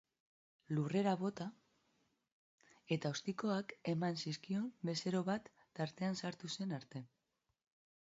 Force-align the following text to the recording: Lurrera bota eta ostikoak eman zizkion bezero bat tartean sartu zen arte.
Lurrera 0.77 1.11
bota 1.19 1.45
eta 2.97 3.13
ostikoak 3.17 3.77
eman 3.95 4.19
zizkion 4.27 4.67
bezero 4.93 5.25
bat 5.33 5.55
tartean 5.81 6.23
sartu 6.27 6.55
zen 6.59 6.79
arte. 6.83 7.09